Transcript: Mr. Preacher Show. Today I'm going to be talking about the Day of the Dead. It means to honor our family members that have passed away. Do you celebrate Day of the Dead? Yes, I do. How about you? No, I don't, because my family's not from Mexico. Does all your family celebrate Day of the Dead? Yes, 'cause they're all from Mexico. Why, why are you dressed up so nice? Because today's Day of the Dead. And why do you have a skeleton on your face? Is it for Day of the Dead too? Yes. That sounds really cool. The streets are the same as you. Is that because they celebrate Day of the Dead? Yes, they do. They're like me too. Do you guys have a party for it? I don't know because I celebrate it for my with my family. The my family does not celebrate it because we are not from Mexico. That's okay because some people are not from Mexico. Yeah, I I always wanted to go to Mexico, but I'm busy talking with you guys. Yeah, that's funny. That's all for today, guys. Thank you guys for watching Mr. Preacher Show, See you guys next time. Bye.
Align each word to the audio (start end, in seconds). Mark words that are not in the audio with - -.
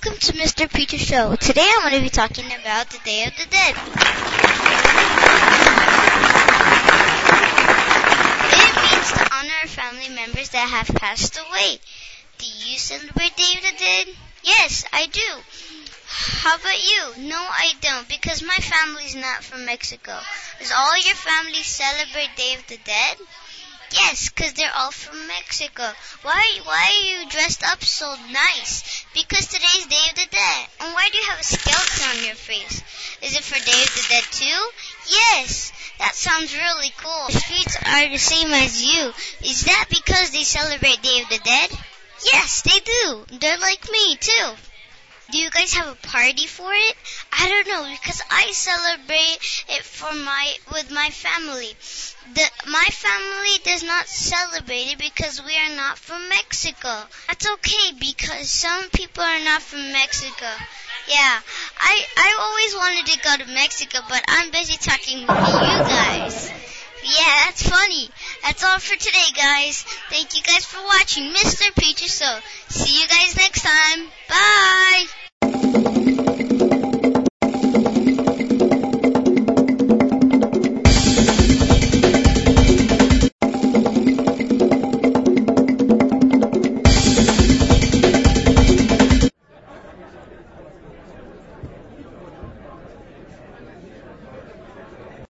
Mr. 0.00 0.68
Preacher 0.68 0.98
Show. 0.98 1.36
Today 1.36 1.70
I'm 1.76 1.88
going 1.88 1.94
to 1.94 2.00
be 2.02 2.10
talking 2.10 2.46
about 2.46 2.90
the 2.90 2.98
Day 3.04 3.24
of 3.26 3.36
the 3.36 3.46
Dead. 3.46 3.74
It 8.50 8.74
means 8.82 9.12
to 9.12 9.34
honor 9.34 9.54
our 9.62 9.68
family 9.68 10.08
members 10.08 10.48
that 10.48 10.68
have 10.68 10.88
passed 10.96 11.38
away. 11.38 11.78
Do 12.38 12.46
you 12.46 12.76
celebrate 12.76 13.36
Day 13.36 13.52
of 13.56 13.62
the 13.62 13.78
Dead? 13.78 14.08
Yes, 14.42 14.84
I 14.92 15.06
do. 15.06 15.20
How 16.08 16.56
about 16.56 16.82
you? 16.82 17.28
No, 17.28 17.38
I 17.38 17.74
don't, 17.80 18.08
because 18.08 18.42
my 18.42 18.56
family's 18.56 19.14
not 19.14 19.44
from 19.44 19.64
Mexico. 19.64 20.18
Does 20.58 20.72
all 20.72 20.96
your 20.96 21.14
family 21.14 21.62
celebrate 21.62 22.34
Day 22.36 22.54
of 22.54 22.66
the 22.66 22.78
Dead? 22.84 23.16
Yes, 24.14 24.28
'cause 24.28 24.52
they're 24.52 24.72
all 24.72 24.92
from 24.92 25.26
Mexico. 25.26 25.92
Why, 26.22 26.60
why 26.62 26.84
are 26.84 27.04
you 27.04 27.26
dressed 27.28 27.64
up 27.64 27.84
so 27.84 28.14
nice? 28.30 29.04
Because 29.12 29.48
today's 29.48 29.86
Day 29.86 30.08
of 30.10 30.14
the 30.14 30.26
Dead. 30.30 30.66
And 30.78 30.94
why 30.94 31.08
do 31.08 31.18
you 31.18 31.24
have 31.30 31.40
a 31.40 31.42
skeleton 31.42 32.10
on 32.10 32.24
your 32.24 32.36
face? 32.36 32.80
Is 33.22 33.34
it 33.34 33.42
for 33.42 33.58
Day 33.58 33.82
of 33.82 33.92
the 33.92 34.06
Dead 34.08 34.24
too? 34.30 34.70
Yes. 35.08 35.72
That 35.98 36.14
sounds 36.14 36.54
really 36.54 36.94
cool. 36.96 37.26
The 37.26 37.40
streets 37.40 37.76
are 37.84 38.08
the 38.08 38.18
same 38.18 38.52
as 38.52 38.84
you. 38.84 39.12
Is 39.40 39.62
that 39.62 39.86
because 39.90 40.30
they 40.30 40.44
celebrate 40.44 41.02
Day 41.02 41.20
of 41.22 41.28
the 41.28 41.38
Dead? 41.38 41.76
Yes, 42.24 42.62
they 42.62 42.78
do. 42.78 43.26
They're 43.40 43.58
like 43.58 43.90
me 43.90 44.16
too. 44.16 44.54
Do 45.32 45.38
you 45.38 45.50
guys 45.50 45.72
have 45.72 45.88
a 45.88 46.06
party 46.06 46.46
for 46.46 46.72
it? 46.72 46.96
I 47.32 47.48
don't 47.48 47.66
know 47.66 47.90
because 47.90 48.22
I 48.30 48.52
celebrate 48.52 49.64
it 49.70 49.82
for 49.82 50.12
my 50.12 50.54
with 50.70 50.92
my 50.92 51.10
family. 51.10 51.74
The 52.32 52.50
my 52.66 52.86
family 52.90 53.58
does 53.64 53.82
not 53.82 54.08
celebrate 54.08 54.92
it 54.92 54.98
because 54.98 55.42
we 55.44 55.56
are 55.58 55.76
not 55.76 55.98
from 55.98 56.28
Mexico. 56.28 57.04
That's 57.28 57.50
okay 57.52 57.92
because 57.98 58.48
some 58.50 58.88
people 58.90 59.22
are 59.22 59.40
not 59.44 59.60
from 59.62 59.92
Mexico. 59.92 60.46
Yeah, 61.08 61.40
I 61.80 62.06
I 62.16 62.36
always 62.40 62.74
wanted 62.74 63.06
to 63.12 63.18
go 63.20 63.36
to 63.36 63.52
Mexico, 63.52 63.98
but 64.08 64.24
I'm 64.26 64.50
busy 64.50 64.76
talking 64.78 65.20
with 65.20 65.28
you 65.28 65.78
guys. 65.84 66.50
Yeah, 67.04 67.44
that's 67.44 67.68
funny. 67.68 68.08
That's 68.42 68.64
all 68.64 68.78
for 68.78 68.96
today, 68.96 69.30
guys. 69.36 69.82
Thank 70.08 70.34
you 70.34 70.42
guys 70.42 70.64
for 70.64 70.82
watching 70.82 71.30
Mr. 71.32 71.70
Preacher 71.74 72.08
Show, 72.08 72.38
See 72.68 73.00
you 73.02 73.06
guys 73.06 73.36
next 73.36 73.62
time. 73.62 74.08
Bye. 74.28 75.06